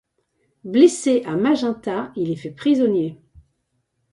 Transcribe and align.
Blessé 0.63 1.21
à 1.27 1.35
Magenta, 1.35 2.11
il 2.15 2.31
est 2.31 2.35
fait 2.35 2.49
prisonnier. 2.49 3.21